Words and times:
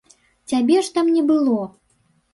Цябе 0.53 0.79
ж 0.87 0.93
там 0.95 1.13
не 1.19 1.23
было. 1.31 1.59